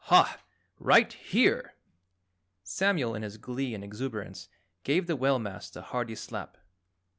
Hah! 0.05 0.39
Right 0.79 1.13
here!" 1.13 1.75
Samuel 2.63 3.13
in 3.13 3.21
his 3.21 3.37
glee 3.37 3.75
and 3.75 3.83
exuberance 3.83 4.49
gave 4.83 5.05
the 5.05 5.15
whalemast 5.15 5.75
a 5.75 5.83
hearty 5.83 6.15
slap. 6.15 6.57